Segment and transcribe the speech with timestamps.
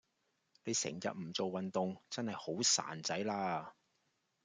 [0.63, 3.75] 你成日唔做運動真係好孱仔啦